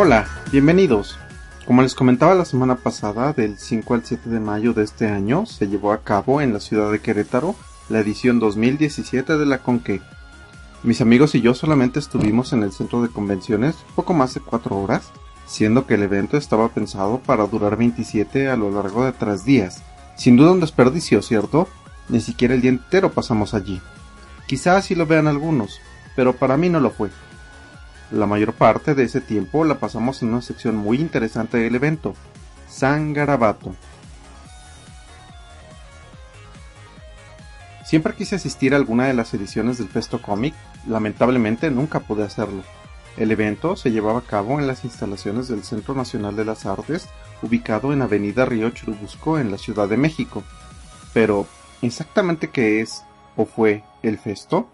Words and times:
Hola, 0.00 0.28
bienvenidos. 0.52 1.18
Como 1.66 1.82
les 1.82 1.96
comentaba 1.96 2.32
la 2.36 2.44
semana 2.44 2.76
pasada, 2.76 3.32
del 3.32 3.58
5 3.58 3.94
al 3.94 4.04
7 4.04 4.30
de 4.30 4.38
mayo 4.38 4.72
de 4.72 4.84
este 4.84 5.08
año, 5.08 5.44
se 5.44 5.66
llevó 5.66 5.90
a 5.90 6.04
cabo 6.04 6.40
en 6.40 6.52
la 6.52 6.60
ciudad 6.60 6.92
de 6.92 7.00
Querétaro 7.00 7.56
la 7.88 7.98
edición 7.98 8.38
2017 8.38 9.36
de 9.36 9.44
la 9.44 9.58
Conque. 9.58 10.00
Mis 10.84 11.00
amigos 11.00 11.34
y 11.34 11.40
yo 11.40 11.52
solamente 11.52 11.98
estuvimos 11.98 12.52
en 12.52 12.62
el 12.62 12.70
centro 12.70 13.02
de 13.02 13.08
convenciones 13.08 13.74
poco 13.96 14.14
más 14.14 14.34
de 14.34 14.40
4 14.40 14.76
horas, 14.76 15.10
siendo 15.46 15.84
que 15.84 15.94
el 15.94 16.04
evento 16.04 16.36
estaba 16.36 16.68
pensado 16.68 17.18
para 17.18 17.48
durar 17.48 17.76
27 17.76 18.50
a 18.50 18.56
lo 18.56 18.70
largo 18.70 19.04
de 19.04 19.10
3 19.10 19.44
días. 19.44 19.82
Sin 20.16 20.36
duda 20.36 20.52
un 20.52 20.60
desperdicio, 20.60 21.22
¿cierto? 21.22 21.66
Ni 22.08 22.20
siquiera 22.20 22.54
el 22.54 22.60
día 22.60 22.70
entero 22.70 23.10
pasamos 23.10 23.52
allí. 23.52 23.82
Quizás 24.46 24.76
así 24.76 24.94
lo 24.94 25.06
vean 25.06 25.26
algunos, 25.26 25.80
pero 26.14 26.36
para 26.36 26.56
mí 26.56 26.68
no 26.68 26.78
lo 26.78 26.90
fue. 26.90 27.10
La 28.10 28.26
mayor 28.26 28.54
parte 28.54 28.94
de 28.94 29.04
ese 29.04 29.20
tiempo 29.20 29.64
la 29.64 29.78
pasamos 29.78 30.22
en 30.22 30.30
una 30.30 30.40
sección 30.40 30.76
muy 30.76 30.98
interesante 30.98 31.58
del 31.58 31.74
evento, 31.74 32.14
San 32.68 33.12
Garabato. 33.12 33.74
Siempre 37.84 38.14
quise 38.14 38.36
asistir 38.36 38.72
a 38.74 38.76
alguna 38.76 39.06
de 39.06 39.14
las 39.14 39.32
ediciones 39.34 39.78
del 39.78 39.88
Festo 39.88 40.20
Comic, 40.22 40.54
lamentablemente 40.86 41.70
nunca 41.70 42.00
pude 42.00 42.24
hacerlo. 42.24 42.62
El 43.18 43.30
evento 43.30 43.76
se 43.76 43.90
llevaba 43.90 44.20
a 44.20 44.26
cabo 44.26 44.58
en 44.58 44.66
las 44.66 44.84
instalaciones 44.84 45.48
del 45.48 45.64
Centro 45.64 45.94
Nacional 45.94 46.36
de 46.36 46.44
las 46.44 46.66
Artes, 46.66 47.08
ubicado 47.42 47.92
en 47.92 48.00
Avenida 48.00 48.44
Río 48.44 48.70
Churubusco 48.70 49.38
en 49.38 49.50
la 49.50 49.58
Ciudad 49.58 49.88
de 49.88 49.96
México. 49.96 50.44
Pero, 51.12 51.46
¿exactamente 51.82 52.48
qué 52.48 52.80
es 52.80 53.02
o 53.36 53.44
fue 53.44 53.82
el 54.02 54.18
Festo? 54.18 54.68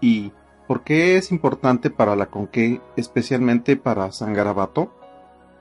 ¿Y 0.00 0.32
¿Por 0.66 0.82
qué 0.82 1.18
es 1.18 1.30
importante 1.30 1.90
para 1.90 2.16
la 2.16 2.26
Conque, 2.26 2.80
especialmente 2.96 3.76
para 3.76 4.10
San 4.12 4.32
Garabato? 4.32 4.90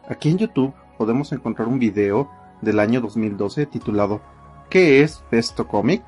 Aquí 0.08 0.30
en 0.30 0.38
YouTube 0.38 0.74
podemos 0.98 1.34
encontrar 1.34 1.68
un 1.68 1.78
video 1.78 2.30
del 2.62 2.80
año 2.80 3.02
2012 3.02 3.66
titulado 3.66 4.22
¿Qué 4.70 5.02
es 5.02 5.22
Festo 5.30 5.68
Comic? 5.68 6.04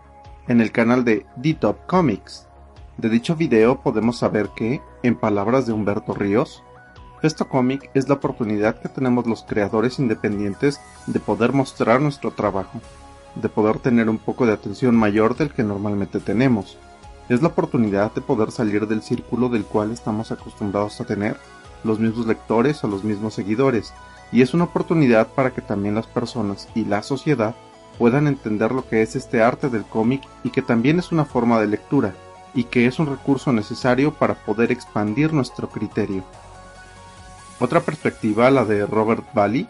en 0.47 0.61
el 0.61 0.71
canal 0.71 1.03
de 1.03 1.25
D-Top 1.35 1.85
Comics. 1.87 2.47
De 2.97 3.09
dicho 3.09 3.35
video 3.35 3.81
podemos 3.81 4.17
saber 4.17 4.49
que, 4.55 4.81
en 5.03 5.15
palabras 5.15 5.65
de 5.65 5.73
Humberto 5.73 6.13
Ríos, 6.13 6.63
Festo 7.21 7.49
Comic 7.49 7.89
es 7.95 8.07
la 8.07 8.15
oportunidad 8.15 8.79
que 8.79 8.87
tenemos 8.87 9.27
los 9.27 9.43
creadores 9.43 9.99
independientes 9.99 10.79
de 11.07 11.19
poder 11.19 11.51
mostrar 11.51 11.99
nuestro 11.99 12.31
trabajo, 12.31 12.79
de 13.35 13.49
poder 13.49 13.79
tener 13.79 14.07
un 14.09 14.19
poco 14.19 14.45
de 14.45 14.53
atención 14.53 14.95
mayor 14.95 15.35
del 15.35 15.51
que 15.51 15.63
normalmente 15.63 16.21
tenemos 16.21 16.77
es 17.29 17.41
la 17.41 17.49
oportunidad 17.49 18.13
de 18.13 18.21
poder 18.21 18.51
salir 18.51 18.87
del 18.87 19.01
círculo 19.01 19.49
del 19.49 19.65
cual 19.65 19.91
estamos 19.91 20.31
acostumbrados 20.31 20.99
a 21.01 21.05
tener 21.05 21.37
los 21.83 21.99
mismos 21.99 22.27
lectores 22.27 22.83
o 22.83 22.87
los 22.87 23.03
mismos 23.03 23.33
seguidores, 23.33 23.93
y 24.31 24.41
es 24.41 24.53
una 24.53 24.65
oportunidad 24.65 25.27
para 25.27 25.51
que 25.51 25.61
también 25.61 25.95
las 25.95 26.07
personas 26.07 26.67
y 26.75 26.85
la 26.85 27.03
sociedad 27.03 27.55
puedan 27.97 28.27
entender 28.27 28.71
lo 28.71 28.87
que 28.87 29.01
es 29.01 29.15
este 29.15 29.41
arte 29.41 29.69
del 29.69 29.85
cómic 29.85 30.21
y 30.43 30.49
que 30.49 30.61
también 30.61 30.99
es 30.99 31.11
una 31.11 31.25
forma 31.25 31.59
de 31.59 31.67
lectura, 31.67 32.13
y 32.53 32.63
que 32.65 32.87
es 32.87 32.99
un 32.99 33.07
recurso 33.07 33.51
necesario 33.51 34.13
para 34.13 34.33
poder 34.33 34.71
expandir 34.71 35.33
nuestro 35.33 35.69
criterio. 35.69 36.23
Otra 37.59 37.81
perspectiva, 37.81 38.49
la 38.51 38.65
de 38.65 38.85
Robert 38.85 39.23
Bally. 39.33 39.67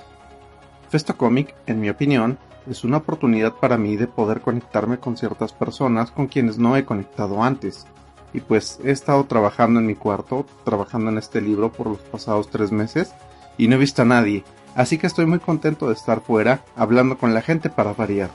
Festo 0.96 1.18
Comic, 1.18 1.54
en 1.68 1.82
mi 1.82 1.90
opinión, 1.90 2.38
es 2.72 2.86
una 2.86 2.96
oportunidad 2.96 3.56
para 3.56 3.78
mí 3.78 3.98
de 3.98 4.08
poder 4.08 4.40
conectarme 4.40 4.98
con 4.98 5.18
ciertas 5.18 5.52
personas 5.52 6.10
con 6.10 6.28
quienes 6.28 6.58
no 6.58 6.78
he 6.78 6.86
conectado 6.86 7.44
antes. 7.44 7.86
Y 8.34 8.40
pues 8.40 8.80
he 8.82 8.92
estado 8.92 9.26
trabajando 9.26 9.82
en 9.82 9.88
mi 9.88 9.96
cuarto, 9.96 10.46
trabajando 10.64 11.12
en 11.12 11.18
este 11.18 11.42
libro 11.42 11.70
por 11.70 11.88
los 11.88 11.98
pasados 11.98 12.50
tres 12.50 12.72
meses, 12.72 13.14
y 13.58 13.68
no 13.68 13.76
he 13.76 13.80
visto 13.80 14.04
a 14.04 14.06
nadie, 14.06 14.46
así 14.74 14.98
que 14.98 15.06
estoy 15.06 15.26
muy 15.26 15.40
contento 15.40 15.90
de 15.90 15.96
estar 15.96 16.22
fuera, 16.22 16.64
hablando 16.78 17.18
con 17.18 17.34
la 17.34 17.42
gente 17.42 17.70
para 17.70 17.92
variar. 17.92 18.30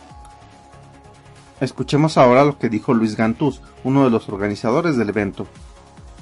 Escuchemos 1.63 2.19
ahora 2.19 2.45
lo 2.45 2.59
que 2.59 2.69
dijo 2.69 2.93
Luis 2.93 3.17
Gantús, 3.17 3.63
uno 3.85 4.05
de 4.05 4.11
los 4.11 4.29
organizadores 4.29 4.99
del 4.99 5.09
evento. 5.09 5.47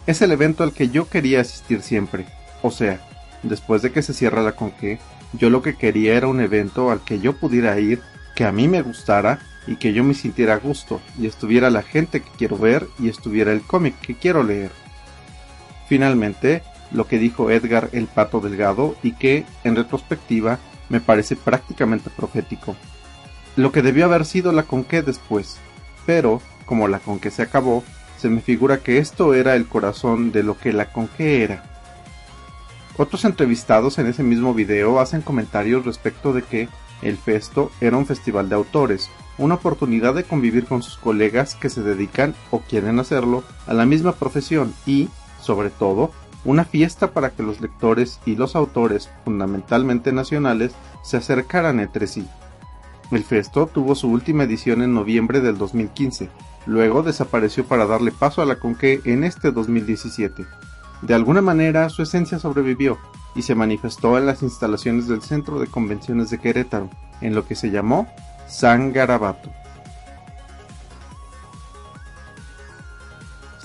Es 0.07 0.23
el 0.23 0.31
evento 0.31 0.63
al 0.63 0.73
que 0.73 0.89
yo 0.89 1.09
quería 1.09 1.41
asistir 1.41 1.83
siempre, 1.83 2.27
o 2.63 2.71
sea, 2.71 3.01
después 3.43 3.83
de 3.83 3.93
que 3.93 4.03
se 4.03 4.15
cierra 4.15 4.43
la 4.43 4.53
conque, 4.53 4.99
yo 5.33 5.51
lo 5.51 5.63
que 5.63 5.77
quería 5.77 6.15
era 6.15 6.29
un 6.29 6.41
evento 6.41 6.91
al 6.91 7.01
que 7.01 7.21
yo 7.21 7.35
pudiera 7.35 7.79
ir, 7.79 8.01
que 8.35 8.45
a 8.45 8.53
mí 8.53 8.69
me 8.69 8.83
gustara 8.83 9.41
y 9.67 9.77
que 9.77 9.93
yo 9.93 10.03
me 10.03 10.15
sintiera 10.15 10.57
gusto 10.57 11.01
y 11.19 11.27
estuviera 11.27 11.71
la 11.71 11.83
gente 11.83 12.23
que 12.23 12.31
quiero 12.37 12.57
ver 12.57 12.87
y 12.99 13.09
estuviera 13.09 13.53
el 13.53 13.61
cómic 13.61 13.99
que 14.01 14.15
quiero 14.15 14.43
leer. 14.43 14.71
Finalmente, 15.89 16.63
lo 16.91 17.07
que 17.07 17.19
dijo 17.19 17.51
Edgar 17.51 17.91
el 17.93 18.07
Pato 18.07 18.41
Delgado 18.41 18.97
y 19.03 19.13
que, 19.13 19.45
en 19.65 19.77
retrospectiva, 19.77 20.59
me 20.89 21.01
parece 21.01 21.37
prácticamente 21.37 22.11
profético. 22.11 22.77
Lo 23.57 23.73
que 23.73 23.83
debió 23.83 24.07
haber 24.07 24.25
sido 24.25 24.53
la 24.53 24.63
conque 24.63 25.03
después, 25.03 25.59
pero, 26.07 26.41
como 26.65 26.89
la 26.89 26.99
conque 26.99 27.31
se 27.31 27.43
acabó, 27.43 27.85
se 28.19 28.29
me 28.29 28.41
figura 28.41 28.79
que 28.79 28.99
esto 28.99 29.35
era 29.35 29.55
el 29.55 29.67
corazón 29.67 30.33
de 30.33 30.43
lo 30.43 30.59
que 30.59 30.73
la 30.73 30.93
conque 30.93 31.43
era. 31.43 31.63
Otros 32.99 33.25
entrevistados 33.25 34.01
en 34.01 34.09
ese 34.09 34.25
mismo 34.25 34.55
video 34.55 34.99
hacen 34.99 35.23
comentarios 35.23 35.87
respecto 35.87 36.33
de 36.33 36.43
que 36.43 36.69
el 37.01 37.17
Festo 37.17 37.71
era 37.81 37.97
un 37.97 38.07
festival 38.07 38.49
de 38.49 38.57
autores, 38.57 39.09
una 39.39 39.55
oportunidad 39.55 40.17
de 40.17 40.25
convivir 40.25 40.65
con 40.65 40.83
sus 40.83 40.97
colegas 40.97 41.55
que 41.55 41.71
se 41.71 41.81
dedican 41.85 42.35
o 42.51 42.59
quieren 42.59 42.99
hacerlo 42.99 43.45
a 43.69 43.75
la 43.75 43.87
misma 43.87 44.13
profesión 44.17 44.75
y, 44.85 45.09
sobre 45.41 45.71
todo, 45.71 46.11
una 46.45 46.65
fiesta 46.65 47.13
para 47.13 47.31
que 47.31 47.45
los 47.45 47.61
lectores 47.61 48.19
y 48.27 48.35
los 48.35 48.57
autores, 48.57 49.09
fundamentalmente 49.25 50.13
nacionales, 50.13 50.73
se 51.05 51.19
acercaran 51.19 51.79
entre 51.79 52.09
sí. 52.09 52.27
El 53.13 53.23
Festo 53.23 53.69
tuvo 53.69 53.95
su 53.95 54.11
última 54.11 54.43
edición 54.43 54.83
en 54.83 54.93
noviembre 54.93 55.41
del 55.41 55.57
2015, 55.57 56.31
luego 56.67 57.05
desapareció 57.05 57.65
para 57.65 57.87
darle 57.87 58.11
paso 58.11 58.43
a 58.43 58.45
la 58.45 58.57
Conque 58.57 59.01
en 59.05 59.23
este 59.23 59.53
2017. 59.53 60.45
De 61.03 61.15
alguna 61.15 61.41
manera 61.41 61.89
su 61.91 62.03
esencia 62.03 62.39
sobrevivió 62.39 62.99
y 63.35 63.43
se 63.43 63.55
manifestó 63.55 64.19
en 64.19 64.27
las 64.27 64.43
instalaciones 64.43 65.07
del 65.07 65.23
Centro 65.23 65.61
de 65.61 65.69
Convenciones 65.69 66.31
de 66.31 66.39
Querétaro, 66.39 66.91
en 67.21 67.35
lo 67.35 67.47
que 67.47 67.55
se 67.55 67.71
llamó 67.71 68.09
San 68.49 68.93
Garabato. 68.93 69.51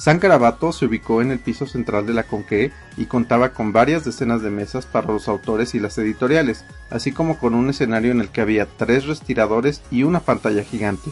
San 0.04 0.20
Garabato 0.20 0.74
se 0.74 0.86
ubicó 0.86 1.22
en 1.22 1.32
el 1.32 1.40
piso 1.40 1.66
central 1.66 2.06
de 2.06 2.14
la 2.14 2.24
Conque 2.24 2.74
y 2.98 3.06
contaba 3.06 3.54
con 3.54 3.72
varias 3.72 4.04
decenas 4.04 4.42
de 4.42 4.50
mesas 4.50 4.86
para 4.86 5.08
los 5.08 5.30
autores 5.30 5.76
y 5.76 5.80
las 5.80 5.98
editoriales, 5.98 6.66
así 6.90 7.14
como 7.14 7.40
con 7.40 7.56
un 7.56 7.70
escenario 7.70 8.12
en 8.12 8.20
el 8.20 8.28
que 8.28 8.42
había 8.42 8.68
tres 8.68 9.06
respiradores 9.06 9.82
y 9.92 10.04
una 10.04 10.20
pantalla 10.20 10.64
gigante. 10.64 11.10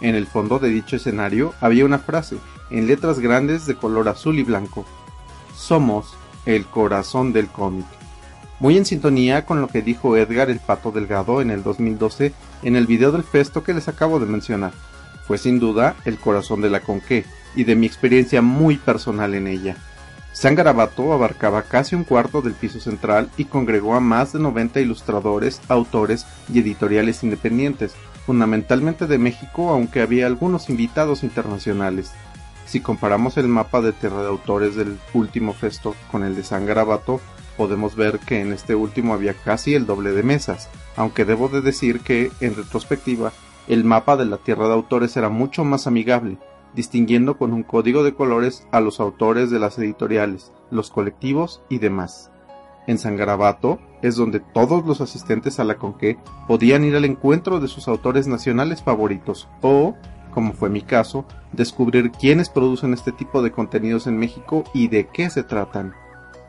En 0.00 0.16
el 0.16 0.26
fondo 0.26 0.58
de 0.58 0.68
dicho 0.70 0.96
escenario 0.96 1.54
había 1.60 1.84
una 1.84 2.00
frase, 2.00 2.38
en 2.70 2.88
letras 2.88 3.20
grandes 3.20 3.66
de 3.66 3.76
color 3.76 4.08
azul 4.08 4.36
y 4.36 4.42
blanco, 4.42 4.84
somos 5.56 6.16
el 6.46 6.66
corazón 6.66 7.32
del 7.32 7.48
cómic. 7.48 7.86
Muy 8.60 8.78
en 8.78 8.84
sintonía 8.84 9.44
con 9.44 9.60
lo 9.60 9.68
que 9.68 9.82
dijo 9.82 10.16
Edgar 10.16 10.50
el 10.50 10.60
Pato 10.60 10.92
Delgado 10.92 11.40
en 11.40 11.50
el 11.50 11.62
2012 11.62 12.32
en 12.62 12.76
el 12.76 12.86
video 12.86 13.12
del 13.12 13.24
festo 13.24 13.62
que 13.62 13.74
les 13.74 13.88
acabo 13.88 14.20
de 14.20 14.26
mencionar. 14.26 14.72
Fue 15.26 15.38
sin 15.38 15.58
duda 15.58 15.96
el 16.04 16.18
corazón 16.18 16.60
de 16.60 16.70
la 16.70 16.80
Conque 16.80 17.24
y 17.56 17.64
de 17.64 17.76
mi 17.76 17.86
experiencia 17.86 18.42
muy 18.42 18.76
personal 18.76 19.34
en 19.34 19.46
ella. 19.46 19.76
San 20.32 20.56
Garabato 20.56 21.12
abarcaba 21.12 21.62
casi 21.62 21.94
un 21.94 22.04
cuarto 22.04 22.42
del 22.42 22.54
piso 22.54 22.80
central 22.80 23.30
y 23.36 23.44
congregó 23.44 23.94
a 23.94 24.00
más 24.00 24.32
de 24.32 24.40
90 24.40 24.80
ilustradores, 24.80 25.60
autores 25.68 26.26
y 26.52 26.58
editoriales 26.58 27.22
independientes, 27.22 27.94
fundamentalmente 28.26 29.06
de 29.06 29.18
México, 29.18 29.70
aunque 29.70 30.00
había 30.00 30.26
algunos 30.26 30.68
invitados 30.70 31.22
internacionales. 31.22 32.10
Si 32.66 32.80
comparamos 32.80 33.36
el 33.36 33.48
mapa 33.48 33.80
de 33.80 33.92
tierra 33.92 34.22
de 34.22 34.28
autores 34.28 34.74
del 34.74 34.98
último 35.12 35.52
festo 35.52 35.94
con 36.10 36.24
el 36.24 36.34
de 36.34 36.44
San 36.44 36.66
Garabato, 36.66 37.20
podemos 37.56 37.94
ver 37.94 38.18
que 38.18 38.40
en 38.40 38.52
este 38.52 38.74
último 38.74 39.14
había 39.14 39.34
casi 39.34 39.74
el 39.74 39.86
doble 39.86 40.12
de 40.12 40.22
mesas, 40.22 40.68
aunque 40.96 41.24
debo 41.24 41.48
de 41.48 41.60
decir 41.60 42.00
que, 42.00 42.30
en 42.40 42.56
retrospectiva, 42.56 43.32
el 43.68 43.84
mapa 43.84 44.16
de 44.16 44.26
la 44.26 44.38
tierra 44.38 44.66
de 44.66 44.74
autores 44.74 45.16
era 45.16 45.28
mucho 45.28 45.64
más 45.64 45.86
amigable, 45.86 46.38
distinguiendo 46.74 47.38
con 47.38 47.52
un 47.52 47.62
código 47.62 48.02
de 48.02 48.14
colores 48.14 48.66
a 48.72 48.80
los 48.80 49.00
autores 49.00 49.50
de 49.50 49.58
las 49.58 49.78
editoriales, 49.78 50.52
los 50.70 50.90
colectivos 50.90 51.62
y 51.68 51.78
demás. 51.78 52.30
En 52.86 52.98
San 52.98 53.16
Garabato 53.16 53.78
es 54.02 54.16
donde 54.16 54.40
todos 54.40 54.84
los 54.84 55.00
asistentes 55.00 55.58
a 55.58 55.64
la 55.64 55.76
conque 55.76 56.18
podían 56.46 56.84
ir 56.84 56.96
al 56.96 57.06
encuentro 57.06 57.60
de 57.60 57.68
sus 57.68 57.88
autores 57.88 58.26
nacionales 58.26 58.82
favoritos 58.82 59.48
o 59.62 59.94
como 60.34 60.52
fue 60.52 60.68
mi 60.68 60.82
caso, 60.82 61.24
descubrir 61.52 62.10
quiénes 62.10 62.50
producen 62.50 62.92
este 62.92 63.12
tipo 63.12 63.40
de 63.40 63.52
contenidos 63.52 64.08
en 64.08 64.18
México 64.18 64.64
y 64.74 64.88
de 64.88 65.06
qué 65.06 65.30
se 65.30 65.44
tratan. 65.44 65.94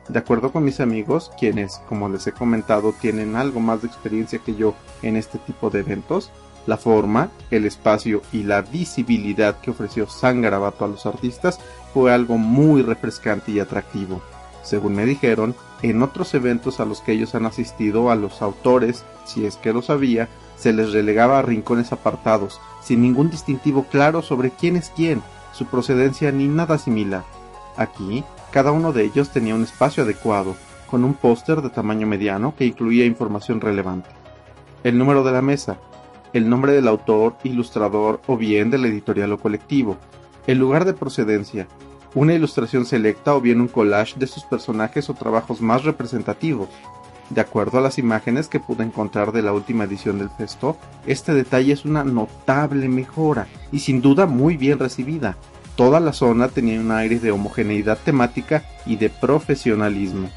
De 0.09 0.19
acuerdo 0.19 0.51
con 0.51 0.63
mis 0.63 0.79
amigos, 0.79 1.31
quienes, 1.39 1.81
como 1.87 2.09
les 2.09 2.25
he 2.27 2.31
comentado, 2.31 2.93
tienen 2.99 3.35
algo 3.35 3.59
más 3.59 3.81
de 3.81 3.87
experiencia 3.87 4.39
que 4.39 4.55
yo 4.55 4.73
en 5.03 5.15
este 5.15 5.37
tipo 5.37 5.69
de 5.69 5.79
eventos, 5.79 6.31
la 6.65 6.77
forma, 6.77 7.29
el 7.51 7.65
espacio 7.65 8.23
y 8.31 8.43
la 8.43 8.61
visibilidad 8.61 9.59
que 9.59 9.71
ofreció 9.71 10.07
San 10.07 10.41
Garabato 10.41 10.83
a 10.83 10.87
los 10.87 11.05
artistas 11.05 11.59
fue 11.93 12.11
algo 12.11 12.37
muy 12.37 12.81
refrescante 12.81 13.51
y 13.51 13.59
atractivo. 13.59 14.21
Según 14.63 14.95
me 14.95 15.05
dijeron, 15.05 15.55
en 15.89 16.01
otros 16.01 16.33
eventos 16.33 16.79
a 16.79 16.85
los 16.85 17.01
que 17.01 17.11
ellos 17.11 17.35
han 17.35 17.45
asistido 17.45 18.09
a 18.09 18.15
los 18.15 18.41
autores, 18.41 19.05
si 19.25 19.45
es 19.45 19.55
que 19.55 19.71
los 19.71 19.91
había, 19.91 20.29
se 20.55 20.73
les 20.73 20.93
relegaba 20.93 21.37
a 21.37 21.43
rincones 21.43 21.91
apartados, 21.91 22.59
sin 22.81 23.01
ningún 23.01 23.29
distintivo 23.29 23.85
claro 23.91 24.23
sobre 24.23 24.49
quién 24.49 24.77
es 24.77 24.91
quién, 24.95 25.21
su 25.53 25.65
procedencia 25.67 26.31
ni 26.31 26.47
nada 26.47 26.79
similar. 26.79 27.23
Aquí, 27.77 28.23
cada 28.51 28.71
uno 28.71 28.93
de 28.93 29.03
ellos 29.03 29.29
tenía 29.29 29.53
un 29.53 29.61
espacio 29.61 30.03
adecuado, 30.03 30.55
con 30.89 31.03
un 31.03 31.13
póster 31.13 31.61
de 31.61 31.69
tamaño 31.69 32.07
mediano 32.07 32.55
que 32.57 32.65
incluía 32.65 33.05
información 33.05 33.61
relevante. 33.61 34.09
El 34.83 34.97
número 34.97 35.23
de 35.23 35.33
la 35.33 35.43
mesa, 35.43 35.77
el 36.33 36.49
nombre 36.49 36.73
del 36.73 36.87
autor, 36.87 37.35
ilustrador 37.43 38.21
o 38.25 38.37
bien 38.37 38.71
del 38.71 38.85
editorial 38.85 39.33
o 39.33 39.37
colectivo, 39.37 39.97
el 40.47 40.57
lugar 40.57 40.85
de 40.85 40.93
procedencia, 40.93 41.67
una 42.15 42.33
ilustración 42.33 42.85
selecta 42.85 43.35
o 43.35 43.41
bien 43.41 43.61
un 43.61 43.67
collage 43.67 44.17
de 44.17 44.25
sus 44.25 44.45
personajes 44.45 45.09
o 45.09 45.13
trabajos 45.13 45.61
más 45.61 45.83
representativos. 45.83 46.69
De 47.29 47.41
acuerdo 47.41 47.77
a 47.77 47.81
las 47.81 47.97
imágenes 47.97 48.47
que 48.47 48.59
pude 48.59 48.83
encontrar 48.83 49.31
de 49.31 49.41
la 49.41 49.51
última 49.51 49.83
edición 49.83 50.17
del 50.17 50.29
Festo, 50.29 50.77
este 51.05 51.33
detalle 51.33 51.73
es 51.73 51.83
una 51.83 52.03
notable 52.03 52.87
mejora 52.87 53.47
y 53.71 53.79
sin 53.79 54.01
duda 54.01 54.27
muy 54.27 54.55
bien 54.55 54.79
recibida. 54.79 55.35
Toda 55.75 55.99
la 55.99 56.13
zona 56.13 56.47
tenía 56.47 56.79
un 56.79 56.91
aire 56.91 57.19
de 57.19 57.31
homogeneidad 57.31 57.97
temática 57.97 58.63
y 58.85 58.95
de 58.95 59.09
profesionalismo. 59.09 60.29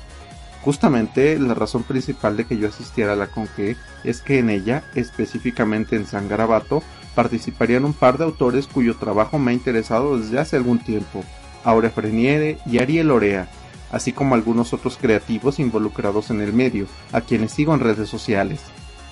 Justamente 0.62 1.38
la 1.38 1.54
razón 1.54 1.84
principal 1.84 2.36
de 2.36 2.44
que 2.44 2.58
yo 2.58 2.68
asistiera 2.68 3.12
a 3.12 3.16
la 3.16 3.28
Conque 3.28 3.76
es 4.02 4.20
que 4.20 4.40
en 4.40 4.50
ella, 4.50 4.82
específicamente 4.96 5.94
en 5.94 6.06
San 6.06 6.28
Garabato, 6.28 6.82
participarían 7.14 7.84
un 7.84 7.92
par 7.92 8.18
de 8.18 8.24
autores 8.24 8.66
cuyo 8.66 8.96
trabajo 8.96 9.38
me 9.38 9.52
ha 9.52 9.54
interesado 9.54 10.18
desde 10.18 10.40
hace 10.40 10.56
algún 10.56 10.78
tiempo, 10.78 11.22
Aure 11.64 11.90
Freniere 11.90 12.58
y 12.66 12.78
Ariel 12.78 13.10
Orea, 13.10 13.48
así 13.90 14.12
como 14.12 14.34
algunos 14.34 14.72
otros 14.72 14.96
creativos 14.96 15.58
involucrados 15.58 16.30
en 16.30 16.40
el 16.40 16.52
medio, 16.52 16.86
a 17.12 17.20
quienes 17.20 17.52
sigo 17.52 17.74
en 17.74 17.80
redes 17.80 18.08
sociales. 18.08 18.60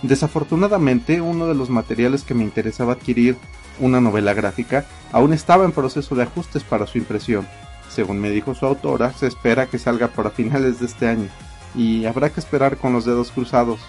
Desafortunadamente, 0.02 1.20
uno 1.20 1.46
de 1.46 1.54
los 1.54 1.70
materiales 1.70 2.22
que 2.22 2.34
me 2.34 2.44
interesaba 2.44 2.92
adquirir, 2.94 3.36
una 3.80 4.00
novela 4.00 4.34
gráfica, 4.34 4.86
aún 5.12 5.32
estaba 5.32 5.64
en 5.64 5.72
proceso 5.72 6.14
de 6.14 6.24
ajustes 6.24 6.62
para 6.62 6.86
su 6.86 6.98
impresión. 6.98 7.46
Según 7.88 8.20
me 8.20 8.30
dijo 8.30 8.54
su 8.54 8.66
autora, 8.66 9.12
se 9.12 9.26
espera 9.26 9.66
que 9.66 9.78
salga 9.78 10.08
para 10.08 10.30
finales 10.30 10.80
de 10.80 10.86
este 10.86 11.08
año, 11.08 11.28
y 11.74 12.04
habrá 12.04 12.30
que 12.30 12.40
esperar 12.40 12.76
con 12.76 12.92
los 12.92 13.04
dedos 13.04 13.30
cruzados, 13.30 13.80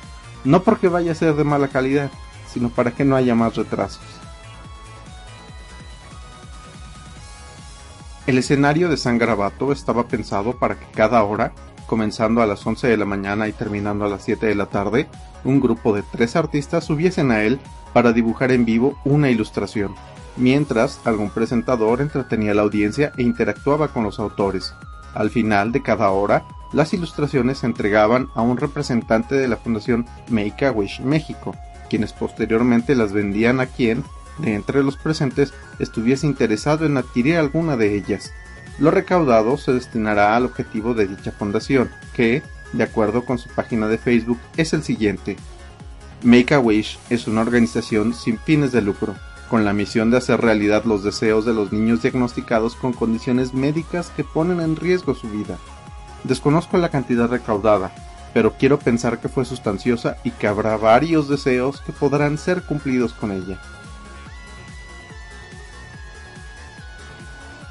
no 0.43 0.63
porque 0.63 0.87
vaya 0.87 1.11
a 1.11 1.15
ser 1.15 1.35
de 1.35 1.43
mala 1.43 1.67
calidad, 1.67 2.09
sino 2.51 2.69
para 2.69 2.91
que 2.91 3.03
no 3.03 3.15
haya 3.15 3.35
más 3.35 3.55
retrasos. 3.55 4.01
El 8.27 8.37
escenario 8.37 8.89
de 8.89 8.97
San 8.97 9.17
Garabato 9.17 9.71
estaba 9.71 10.09
pensado 10.09 10.59
para 10.59 10.77
que 10.77 10.85
cada 10.93 11.23
hora, 11.23 11.53
comenzando 11.85 12.41
a 12.41 12.45
las 12.45 12.67
11 12.67 12.85
de 12.85 12.97
la 12.97 13.05
mañana 13.05 13.47
y 13.47 13.53
terminando 13.53 14.03
a 14.03 14.09
las 14.09 14.25
7 14.25 14.47
de 14.47 14.55
la 14.55 14.65
tarde, 14.65 15.07
un 15.45 15.61
grupo 15.61 15.95
de 15.95 16.03
tres 16.03 16.35
artistas 16.35 16.83
subiesen 16.83 17.31
a 17.31 17.43
él 17.43 17.57
para 17.93 18.11
dibujar 18.11 18.51
en 18.51 18.65
vivo 18.65 18.99
una 19.05 19.29
ilustración, 19.29 19.95
mientras 20.35 20.99
algún 21.05 21.29
presentador 21.29 22.01
entretenía 22.01 22.51
a 22.51 22.55
la 22.55 22.63
audiencia 22.63 23.13
e 23.17 23.23
interactuaba 23.23 23.87
con 23.93 24.03
los 24.03 24.19
autores. 24.19 24.73
Al 25.13 25.29
final 25.29 25.71
de 25.71 25.81
cada 25.81 26.09
hora, 26.09 26.43
las 26.73 26.93
ilustraciones 26.93 27.59
se 27.59 27.67
entregaban 27.67 28.27
a 28.35 28.41
un 28.41 28.57
representante 28.57 29.35
de 29.35 29.47
la 29.47 29.55
Fundación 29.55 30.05
Make 30.27 30.65
a 30.65 30.73
Wish 30.73 30.99
México, 30.99 31.55
quienes 31.89 32.11
posteriormente 32.11 32.93
las 32.93 33.13
vendían 33.13 33.61
a 33.61 33.67
quien 33.67 34.03
de 34.37 34.53
entre 34.53 34.83
los 34.83 34.97
presentes 34.97 35.53
estuviese 35.79 36.27
interesado 36.27 36.85
en 36.85 36.97
adquirir 36.97 37.37
alguna 37.37 37.77
de 37.77 37.95
ellas. 37.95 38.31
Lo 38.79 38.91
recaudado 38.91 39.57
se 39.57 39.73
destinará 39.73 40.35
al 40.35 40.45
objetivo 40.45 40.93
de 40.93 41.07
dicha 41.07 41.31
fundación, 41.31 41.89
que, 42.13 42.43
de 42.73 42.83
acuerdo 42.83 43.25
con 43.25 43.37
su 43.37 43.49
página 43.49 43.87
de 43.87 43.97
Facebook, 43.97 44.39
es 44.55 44.73
el 44.73 44.83
siguiente. 44.83 45.37
Make 46.23 46.53
a 46.53 46.59
Wish 46.59 46.99
es 47.09 47.27
una 47.27 47.41
organización 47.41 48.13
sin 48.13 48.37
fines 48.37 48.71
de 48.71 48.81
lucro, 48.81 49.15
con 49.49 49.65
la 49.65 49.73
misión 49.73 50.11
de 50.11 50.17
hacer 50.17 50.41
realidad 50.41 50.83
los 50.85 51.03
deseos 51.03 51.45
de 51.45 51.53
los 51.53 51.71
niños 51.71 52.01
diagnosticados 52.01 52.75
con 52.75 52.93
condiciones 52.93 53.53
médicas 53.53 54.11
que 54.15 54.23
ponen 54.23 54.59
en 54.59 54.75
riesgo 54.75 55.15
su 55.15 55.29
vida. 55.29 55.57
Desconozco 56.23 56.77
la 56.77 56.89
cantidad 56.89 57.29
recaudada, 57.29 57.91
pero 58.33 58.53
quiero 58.53 58.77
pensar 58.77 59.19
que 59.19 59.29
fue 59.29 59.45
sustanciosa 59.45 60.17
y 60.23 60.31
que 60.31 60.47
habrá 60.47 60.77
varios 60.77 61.29
deseos 61.29 61.81
que 61.81 61.93
podrán 61.93 62.37
ser 62.37 62.63
cumplidos 62.63 63.13
con 63.13 63.31
ella. 63.31 63.59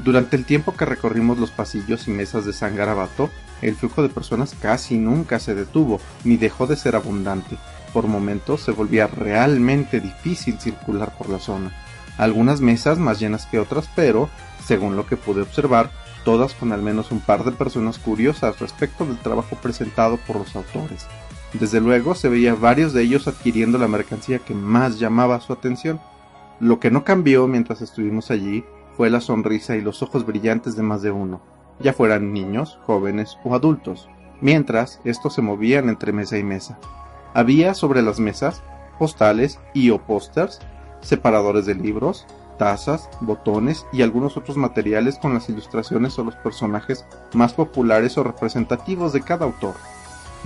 Durante 0.06 0.36
el 0.36 0.44
tiempo 0.44 0.76
que 0.76 0.84
recorrimos 0.84 1.36
los 1.36 1.50
pasillos 1.50 2.06
y 2.06 2.12
mesas 2.12 2.44
de 2.44 2.52
San 2.52 2.76
Garabato, 2.76 3.28
el 3.60 3.74
flujo 3.74 4.04
de 4.04 4.08
personas 4.08 4.54
casi 4.54 4.98
nunca 4.98 5.40
se 5.40 5.56
detuvo, 5.56 6.00
ni 6.22 6.36
dejó 6.36 6.68
de 6.68 6.76
ser 6.76 6.94
abundante. 6.94 7.58
Por 7.92 8.06
momentos 8.06 8.60
se 8.60 8.70
volvía 8.70 9.08
realmente 9.08 9.98
difícil 9.98 10.60
circular 10.60 11.12
por 11.18 11.28
la 11.28 11.40
zona. 11.40 11.72
Algunas 12.18 12.60
mesas 12.60 13.00
más 13.00 13.18
llenas 13.18 13.46
que 13.46 13.58
otras, 13.58 13.90
pero, 13.96 14.30
según 14.64 14.94
lo 14.94 15.06
que 15.08 15.16
pude 15.16 15.42
observar, 15.42 15.90
todas 16.24 16.54
con 16.54 16.70
al 16.70 16.82
menos 16.82 17.10
un 17.10 17.18
par 17.18 17.42
de 17.42 17.50
personas 17.50 17.98
curiosas 17.98 18.60
respecto 18.60 19.06
del 19.06 19.18
trabajo 19.18 19.56
presentado 19.56 20.18
por 20.18 20.36
los 20.36 20.54
autores. 20.54 21.04
Desde 21.52 21.80
luego 21.80 22.14
se 22.14 22.28
veía 22.28 22.54
varios 22.54 22.92
de 22.92 23.02
ellos 23.02 23.26
adquiriendo 23.26 23.76
la 23.76 23.88
mercancía 23.88 24.38
que 24.38 24.54
más 24.54 25.00
llamaba 25.00 25.40
su 25.40 25.52
atención. 25.52 25.98
Lo 26.60 26.78
que 26.78 26.92
no 26.92 27.02
cambió 27.02 27.48
mientras 27.48 27.82
estuvimos 27.82 28.30
allí 28.30 28.64
fue 28.96 29.10
la 29.10 29.20
sonrisa 29.20 29.76
y 29.76 29.82
los 29.82 30.02
ojos 30.02 30.24
brillantes 30.24 30.74
de 30.76 30.82
más 30.82 31.02
de 31.02 31.10
uno, 31.10 31.40
ya 31.80 31.92
fueran 31.92 32.32
niños, 32.32 32.78
jóvenes 32.86 33.38
o 33.44 33.54
adultos, 33.54 34.08
mientras 34.40 35.00
estos 35.04 35.34
se 35.34 35.42
movían 35.42 35.88
entre 35.88 36.12
mesa 36.12 36.38
y 36.38 36.42
mesa. 36.42 36.78
Había 37.34 37.74
sobre 37.74 38.00
las 38.02 38.18
mesas 38.18 38.62
postales 38.98 39.60
y 39.74 39.90
o 39.90 39.98
pósters, 39.98 40.60
separadores 41.02 41.66
de 41.66 41.74
libros, 41.74 42.26
tazas, 42.58 43.10
botones 43.20 43.86
y 43.92 44.00
algunos 44.00 44.38
otros 44.38 44.56
materiales 44.56 45.18
con 45.18 45.34
las 45.34 45.48
ilustraciones 45.50 46.18
o 46.18 46.24
los 46.24 46.36
personajes 46.36 47.04
más 47.34 47.52
populares 47.52 48.16
o 48.16 48.24
representativos 48.24 49.12
de 49.12 49.20
cada 49.20 49.44
autor. 49.44 49.74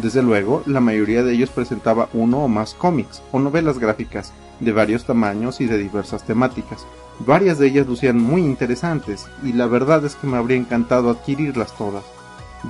Desde 0.02 0.23
luego, 0.23 0.62
la 0.66 0.80
mayoría 0.80 1.23
de 1.23 1.33
ellos 1.35 1.50
presentaba 1.50 2.09
uno 2.12 2.45
o 2.45 2.49
más 2.49 2.75
cómics 2.75 3.23
o 3.33 3.38
novelas 3.38 3.78
gráficas 3.78 4.33
de 4.61 4.73
varios 4.73 5.04
tamaños 5.04 5.61
y 5.61 5.66
de 5.66 5.78
diversas 5.78 6.25
temáticas, 6.25 6.87
Varias 7.26 7.59
de 7.59 7.66
ellas 7.66 7.87
lucían 7.87 8.19
muy 8.19 8.40
interesantes 8.40 9.26
y 9.42 9.52
la 9.52 9.66
verdad 9.66 10.02
es 10.07 10.14
que 10.16 10.26
me 10.26 10.38
habría 10.38 10.57
encantado 10.57 11.11
adquirirlas 11.11 11.76
todas. 11.76 12.02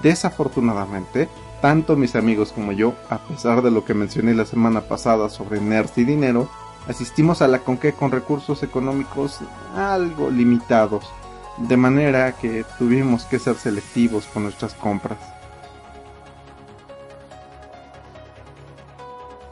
Desafortunadamente, 0.02 1.28
tanto 1.62 1.94
mis 1.94 2.16
amigos 2.16 2.50
como 2.50 2.72
yo, 2.72 2.94
a 3.10 3.18
pesar 3.18 3.62
de 3.62 3.70
lo 3.70 3.84
que 3.84 3.94
mencioné 3.94 4.34
la 4.34 4.44
semana 4.44 4.80
pasada 4.80 5.28
sobre 5.28 5.60
nerds 5.60 5.98
y 5.98 6.04
dinero, 6.04 6.48
asistimos 6.88 7.42
a 7.42 7.48
la 7.48 7.60
conque 7.60 7.92
con 7.92 8.10
recursos 8.10 8.64
económicos 8.64 9.38
algo 9.76 10.30
limitados, 10.30 11.08
de 11.58 11.76
manera 11.76 12.32
que 12.32 12.64
tuvimos 12.76 13.26
que 13.26 13.38
ser 13.38 13.54
selectivos 13.54 14.26
con 14.26 14.42
nuestras 14.42 14.74
compras. 14.74 15.18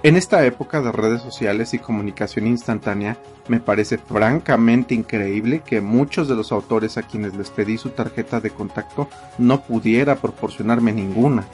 En 0.05 0.15
esta 0.15 0.45
época 0.47 0.81
de 0.81 0.93
redes 0.93 1.23
sociales 1.23 1.75
y 1.75 1.81
comunicación 1.81 2.47
instantánea, 2.47 3.19
me 3.49 3.59
parece 3.59 3.99
francamente 3.99 4.95
increíble 4.95 5.61
que 5.67 5.81
muchos 5.81 6.29
de 6.29 6.37
los 6.37 6.53
autores 6.53 6.97
a 6.97 7.03
quienes 7.03 7.35
les 7.35 7.51
pedí 7.51 7.79
su 7.79 7.91
tarjeta 7.91 8.41
de 8.41 8.51
contacto 8.51 9.09
no 9.39 9.63
pudiera 9.63 10.15
proporcionarme 10.15 10.93
ninguna. 10.93 11.47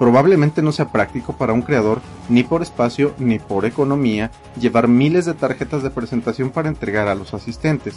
Probablemente 0.00 0.62
no 0.62 0.72
sea 0.72 0.90
práctico 0.90 1.36
para 1.36 1.52
un 1.52 1.62
creador, 1.62 2.00
ni 2.28 2.42
por 2.42 2.60
espacio 2.60 3.14
ni 3.18 3.38
por 3.38 3.64
economía, 3.64 4.32
llevar 4.58 4.88
miles 4.88 5.24
de 5.24 5.34
tarjetas 5.34 5.84
de 5.84 5.90
presentación 5.90 6.50
para 6.50 6.68
entregar 6.68 7.06
a 7.06 7.14
los 7.14 7.34
asistentes. 7.34 7.94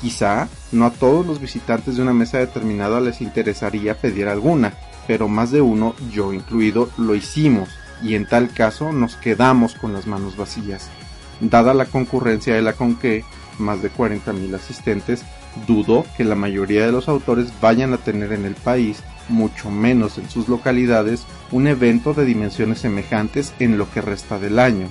Quizá 0.00 0.48
no 0.72 0.84
a 0.84 0.90
todos 0.90 1.24
los 1.24 1.40
visitantes 1.40 1.94
de 1.94 2.02
una 2.02 2.12
mesa 2.12 2.38
determinada 2.38 3.00
les 3.00 3.20
interesaría 3.20 3.94
pedir 3.94 4.26
alguna, 4.26 4.74
pero 5.06 5.28
más 5.28 5.52
de 5.52 5.60
uno, 5.60 5.94
yo 6.10 6.32
incluido, 6.32 6.88
lo 6.98 7.14
hicimos 7.14 7.68
y 8.02 8.14
en 8.14 8.26
tal 8.26 8.50
caso 8.50 8.92
nos 8.92 9.16
quedamos 9.16 9.74
con 9.74 9.92
las 9.92 10.06
manos 10.06 10.36
vacías. 10.36 10.90
Dada 11.40 11.74
la 11.74 11.86
concurrencia 11.86 12.54
de 12.54 12.62
la 12.62 12.74
Conque, 12.74 13.24
más 13.58 13.82
de 13.82 13.90
40.000 13.90 14.54
asistentes, 14.54 15.24
dudo 15.66 16.04
que 16.16 16.24
la 16.24 16.34
mayoría 16.34 16.86
de 16.86 16.92
los 16.92 17.08
autores 17.08 17.52
vayan 17.60 17.92
a 17.92 17.98
tener 17.98 18.32
en 18.32 18.44
el 18.44 18.54
país, 18.54 19.02
mucho 19.28 19.70
menos 19.70 20.18
en 20.18 20.28
sus 20.28 20.48
localidades, 20.48 21.24
un 21.50 21.66
evento 21.66 22.14
de 22.14 22.24
dimensiones 22.24 22.80
semejantes 22.80 23.52
en 23.58 23.78
lo 23.78 23.90
que 23.90 24.00
resta 24.00 24.38
del 24.38 24.58
año. 24.58 24.88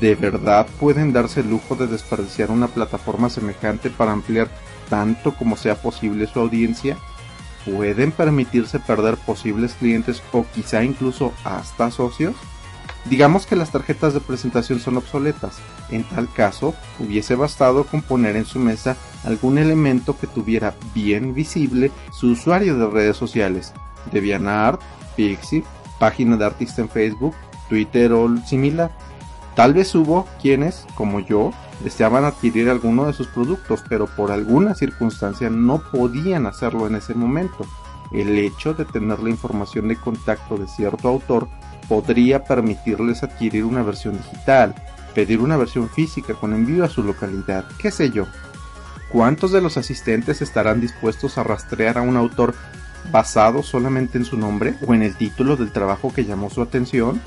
¿De 0.00 0.14
verdad 0.14 0.66
pueden 0.78 1.12
darse 1.12 1.40
el 1.40 1.50
lujo 1.50 1.74
de 1.74 1.86
desperdiciar 1.86 2.50
una 2.50 2.68
plataforma 2.68 3.30
semejante 3.30 3.90
para 3.90 4.12
ampliar 4.12 4.48
tanto 4.88 5.34
como 5.34 5.56
sea 5.56 5.76
posible 5.76 6.26
su 6.26 6.40
audiencia? 6.40 6.96
Pueden 7.64 8.12
permitirse 8.12 8.78
perder 8.78 9.16
posibles 9.16 9.74
clientes 9.74 10.22
o 10.32 10.44
quizá 10.54 10.84
incluso 10.84 11.32
hasta 11.44 11.90
socios? 11.90 12.34
Digamos 13.04 13.46
que 13.46 13.56
las 13.56 13.70
tarjetas 13.70 14.12
de 14.12 14.20
presentación 14.20 14.80
son 14.80 14.96
obsoletas. 14.98 15.58
En 15.90 16.04
tal 16.04 16.30
caso, 16.30 16.74
hubiese 16.98 17.34
bastado 17.34 17.84
con 17.84 18.02
poner 18.02 18.36
en 18.36 18.44
su 18.44 18.58
mesa 18.58 18.96
algún 19.24 19.56
elemento 19.56 20.18
que 20.18 20.26
tuviera 20.26 20.74
bien 20.94 21.32
visible 21.32 21.90
su 22.12 22.32
usuario 22.32 22.76
de 22.76 22.86
redes 22.86 23.16
sociales, 23.16 23.72
DeviantArt, 24.12 24.80
Pixie, 25.16 25.64
página 25.98 26.36
de 26.36 26.44
artista 26.44 26.82
en 26.82 26.88
Facebook, 26.88 27.34
Twitter 27.68 28.12
o 28.12 28.36
similar. 28.46 28.90
Tal 29.54 29.74
vez 29.74 29.94
hubo 29.94 30.26
quienes, 30.40 30.86
como 30.94 31.20
yo, 31.20 31.52
deseaban 31.82 32.24
adquirir 32.24 32.68
alguno 32.68 33.06
de 33.06 33.12
sus 33.12 33.28
productos, 33.28 33.84
pero 33.88 34.06
por 34.06 34.30
alguna 34.30 34.74
circunstancia 34.74 35.48
no 35.50 35.78
podían 35.78 36.46
hacerlo 36.46 36.86
en 36.86 36.96
ese 36.96 37.14
momento. 37.14 37.66
El 38.12 38.38
hecho 38.38 38.74
de 38.74 38.84
tener 38.84 39.20
la 39.20 39.30
información 39.30 39.88
de 39.88 39.96
contacto 39.96 40.56
de 40.56 40.66
cierto 40.66 41.08
autor 41.08 41.48
podría 41.88 42.44
permitirles 42.44 43.22
adquirir 43.22 43.64
una 43.64 43.82
versión 43.82 44.16
digital, 44.16 44.74
pedir 45.14 45.40
una 45.40 45.56
versión 45.56 45.88
física 45.88 46.34
con 46.34 46.52
envío 46.52 46.84
a 46.84 46.88
su 46.88 47.02
localidad, 47.02 47.64
qué 47.78 47.90
sé 47.90 48.10
yo. 48.10 48.26
¿Cuántos 49.10 49.52
de 49.52 49.62
los 49.62 49.76
asistentes 49.76 50.42
estarán 50.42 50.80
dispuestos 50.80 51.38
a 51.38 51.42
rastrear 51.42 51.98
a 51.98 52.02
un 52.02 52.16
autor 52.16 52.54
basado 53.10 53.62
solamente 53.62 54.18
en 54.18 54.26
su 54.26 54.36
nombre 54.36 54.74
o 54.86 54.92
en 54.94 55.02
el 55.02 55.16
título 55.16 55.56
del 55.56 55.72
trabajo 55.72 56.12
que 56.12 56.24
llamó 56.24 56.50
su 56.50 56.60
atención? 56.60 57.20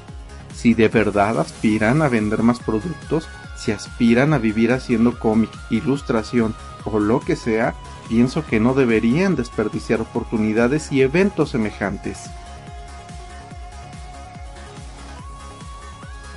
Si 0.54 0.74
de 0.74 0.90
verdad 0.90 1.40
aspiran 1.40 2.02
a 2.02 2.10
vender 2.10 2.44
más 2.44 2.60
productos, 2.60 3.28
si 3.62 3.72
aspiran 3.72 4.34
a 4.34 4.40
vivir 4.40 4.72
haciendo 4.72 5.20
cómic, 5.20 5.52
ilustración 5.70 6.56
o 6.84 7.00
lo 7.00 7.20
que 7.20 7.36
sea, 7.36 7.76
pienso 8.10 8.44
que 8.44 8.60
no 8.60 8.74
deberían 8.74 9.36
desperdiciar 9.36 10.02
oportunidades 10.02 10.92
y 10.92 11.02
eventos 11.02 11.52
semejantes. 11.52 12.32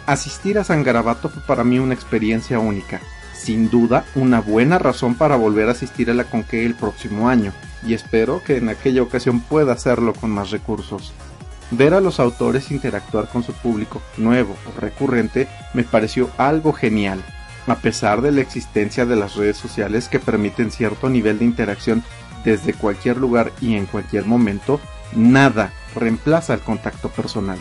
Asistir 0.05 0.59
a 0.59 0.65
San 0.65 0.83
Garabato 0.83 1.31
fue 1.31 1.43
para 1.45 1.65
mí 1.65 1.79
una 1.79 1.95
experiencia 1.95 2.59
única, 2.59 3.01
sin 3.35 3.71
duda 3.71 4.05
una 4.15 4.43
buena 4.43 4.79
razón 4.79 5.15
para 5.15 5.37
volver 5.37 5.69
a 5.69 5.73
asistir 5.73 6.11
a 6.11 6.15
la 6.15 6.25
Conque 6.25 6.67
el 6.67 6.75
próximo 6.75 7.31
año, 7.31 7.55
y 7.87 7.95
espero 7.95 8.43
que 8.45 8.59
en 8.59 8.69
aquella 8.69 9.03
ocasión 9.03 9.41
pueda 9.41 9.73
hacerlo 9.73 10.13
con 10.13 10.31
más 10.31 10.51
recursos. 10.51 11.15
Ver 11.71 11.95
a 11.95 12.01
los 12.01 12.21
autores 12.21 12.71
interactuar 12.71 13.29
con 13.29 13.43
su 13.43 13.53
público, 13.53 14.01
nuevo 14.17 14.55
o 14.67 14.81
recurrente, 14.81 15.49
me 15.73 15.83
pareció 15.83 16.31
algo 16.39 16.73
genial, 16.73 17.23
a 17.67 17.77
pesar 17.77 18.21
de 18.21 18.33
la 18.33 18.43
existencia 18.43 19.07
de 19.07 19.17
las 19.17 19.37
redes 19.37 19.57
sociales 19.57 20.09
que 20.09 20.21
permiten 20.21 20.71
cierto 20.71 21.09
nivel 21.09 21.39
de 21.39 21.47
interacción 21.47 22.03
desde 22.45 22.75
cualquier 22.75 23.17
lugar 23.17 23.53
y 23.61 23.75
en 23.75 23.87
cualquier 23.87 24.27
momento, 24.27 24.81
nada 25.17 25.73
reemplaza 25.95 26.55
el 26.55 26.61
contacto 26.61 27.09
personal. 27.09 27.59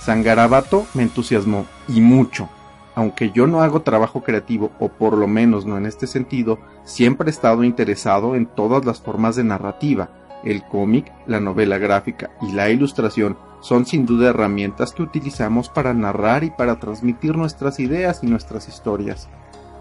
Sangarabato 0.00 0.86
me 0.94 1.02
entusiasmó 1.02 1.66
y 1.88 2.00
mucho. 2.00 2.48
Aunque 2.94 3.30
yo 3.32 3.46
no 3.46 3.60
hago 3.60 3.82
trabajo 3.82 4.22
creativo, 4.22 4.70
o 4.78 4.88
por 4.88 5.18
lo 5.18 5.26
menos 5.26 5.66
no 5.66 5.76
en 5.76 5.84
este 5.84 6.06
sentido, 6.06 6.58
siempre 6.84 7.28
he 7.28 7.30
estado 7.30 7.64
interesado 7.64 8.36
en 8.36 8.46
todas 8.46 8.84
las 8.86 9.00
formas 9.00 9.36
de 9.36 9.44
narrativa. 9.44 10.08
El 10.44 10.62
cómic, 10.64 11.12
la 11.26 11.40
novela 11.40 11.78
gráfica 11.78 12.30
y 12.42 12.52
la 12.52 12.70
ilustración 12.70 13.36
son 13.60 13.86
sin 13.86 14.06
duda 14.06 14.30
herramientas 14.30 14.92
que 14.92 15.02
utilizamos 15.02 15.68
para 15.68 15.94
narrar 15.94 16.44
y 16.44 16.50
para 16.50 16.78
transmitir 16.78 17.36
nuestras 17.36 17.80
ideas 17.80 18.20
y 18.22 18.26
nuestras 18.26 18.68
historias. 18.68 19.28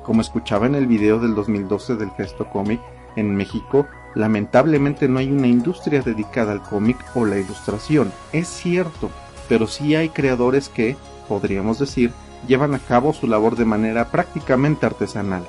Como 0.04 0.22
escuchaba 0.22 0.66
en 0.66 0.76
el 0.76 0.88
video 0.88 1.20
del 1.20 1.36
2012 1.36 1.96
del 1.96 2.12
Festo 2.12 2.50
Cómic, 2.50 2.80
en 3.16 3.36
México 3.36 3.86
lamentablemente 4.14 5.08
no 5.08 5.20
hay 5.20 5.32
una 5.32 5.48
industria 5.48 6.02
dedicada 6.02 6.52
al 6.52 6.62
cómic 6.62 6.98
o 7.16 7.26
la 7.26 7.38
ilustración. 7.38 8.12
Es 8.32 8.48
cierto, 8.48 9.10
pero 9.50 9.68
sí 9.68 9.96
hay 9.96 10.10
creadores 10.10 10.70
que, 10.70 10.96
podríamos 11.28 11.80
decir, 11.80 12.12
llevan 12.48 12.74
a 12.74 12.80
cabo 12.80 13.14
su 13.14 13.28
labor 13.28 13.56
de 13.56 13.66
manera 13.66 14.12
prácticamente 14.12 14.86
artesanal. 14.86 15.44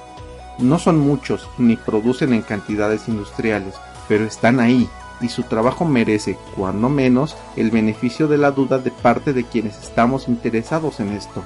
No 0.59 0.79
son 0.79 0.99
muchos 0.99 1.49
ni 1.59 1.77
producen 1.77 2.33
en 2.33 2.43
cantidades 2.43 3.09
industriales, 3.09 3.75
pero 4.09 4.25
están 4.25 4.61
ahí 4.61 4.89
y 5.21 5.29
su 5.29 5.45
trabajo 5.45 5.85
merece, 5.85 6.39
cuando 6.55 6.89
menos, 6.89 7.37
el 7.57 7.71
beneficio 7.71 8.29
de 8.29 8.39
la 8.39 8.51
duda 8.51 8.79
de 8.79 8.91
parte 8.91 9.33
de 9.33 9.45
quienes 9.45 9.79
estamos 9.79 10.29
interesados 10.29 11.01
en 11.01 11.13
esto. 11.13 11.43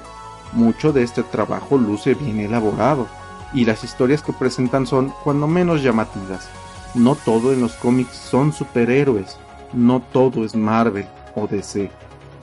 Mucho 0.52 0.92
de 0.92 1.02
este 1.02 1.22
trabajo 1.22 1.78
luce 1.78 2.14
bien 2.14 2.40
elaborado, 2.40 3.06
y 3.52 3.64
las 3.64 3.84
historias 3.84 4.22
que 4.22 4.32
presentan 4.32 4.86
son, 4.86 5.12
cuando 5.24 5.46
menos, 5.46 5.82
llamativas. 5.82 6.48
No 6.94 7.14
todo 7.14 7.52
en 7.52 7.60
los 7.60 7.74
cómics 7.74 8.14
son 8.14 8.52
superhéroes, 8.52 9.38
no 9.72 10.00
todo 10.00 10.44
es 10.44 10.54
Marvel 10.54 11.06
o 11.34 11.46
DC. 11.46 11.90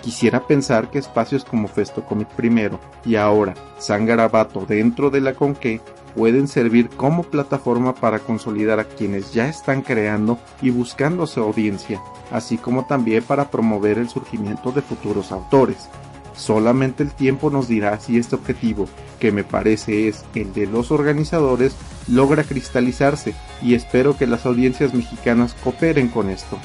Quisiera 0.01 0.45
pensar 0.45 0.89
que 0.89 1.00
espacios 1.00 1.43
como 1.43 1.67
Festo 1.67 2.05
Comic 2.05 2.29
primero 2.29 2.79
y 3.03 3.15
ahora 3.15 3.55
San 3.77 4.05
Garabato 4.05 4.65
dentro 4.65 5.09
de 5.09 5.21
la 5.21 5.33
Conque 5.33 5.81
pueden 6.17 6.47
servir 6.47 6.89
como 6.89 7.21
plataforma 7.21 7.93
para 7.93 8.17
consolidar 8.17 8.79
a 8.79 8.86
quienes 8.86 9.33
ya 9.33 9.47
están 9.47 9.83
creando 9.83 10.39
y 10.63 10.71
buscando 10.71 11.27
su 11.27 11.41
audiencia, 11.41 12.01
así 12.31 12.57
como 12.57 12.88
también 12.88 13.24
para 13.24 13.51
promover 13.51 14.00
el 14.00 14.09
surgimiento 14.09 14.71
de 14.71 14.81
futuros 14.81 15.31
autores. 15.31 15.88
Solamente 16.36 17.03
el 17.03 17.12
tiempo 17.12 17.51
nos 17.51 17.67
dirá 17.67 18.00
si 18.00 18.17
este 18.17 18.36
objetivo, 18.36 18.89
que 19.19 19.31
me 19.31 19.43
parece 19.43 20.07
es 20.07 20.25
el 20.33 20.53
de 20.53 20.65
los 20.65 20.91
organizadores, 20.91 21.75
logra 22.07 22.43
cristalizarse 22.43 23.36
y 23.62 23.75
espero 23.75 24.17
que 24.17 24.25
las 24.25 24.47
audiencias 24.47 24.95
mexicanas 24.95 25.53
cooperen 25.63 26.07
con 26.07 26.31
esto. 26.31 26.57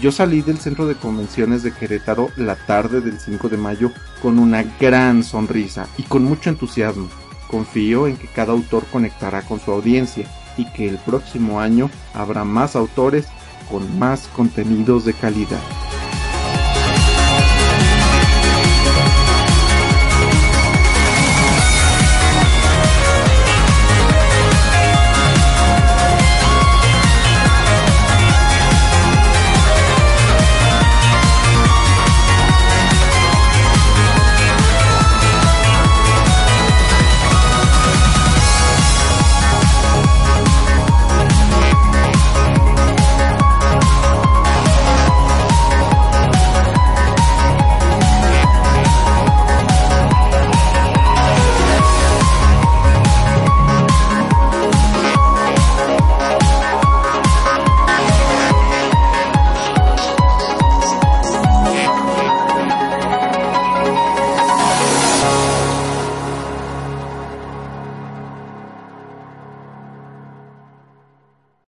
Yo 0.00 0.12
salí 0.12 0.40
del 0.40 0.58
centro 0.58 0.86
de 0.86 0.94
convenciones 0.94 1.62
de 1.62 1.72
Querétaro 1.72 2.30
la 2.36 2.56
tarde 2.56 3.02
del 3.02 3.20
5 3.20 3.50
de 3.50 3.56
mayo 3.58 3.90
con 4.22 4.38
una 4.38 4.62
gran 4.80 5.22
sonrisa 5.24 5.88
y 5.98 6.04
con 6.04 6.24
mucho 6.24 6.48
entusiasmo. 6.48 7.08
Confío 7.50 8.06
en 8.06 8.16
que 8.16 8.28
cada 8.28 8.52
autor 8.52 8.84
conectará 8.92 9.42
con 9.42 9.60
su 9.60 9.72
audiencia 9.72 10.26
y 10.56 10.66
que 10.66 10.88
el 10.88 10.98
próximo 10.98 11.60
año 11.60 11.90
habrá 12.14 12.44
más 12.44 12.76
autores 12.76 13.26
con 13.70 13.98
más 13.98 14.28
contenidos 14.28 15.04
de 15.04 15.14
calidad. 15.14 15.87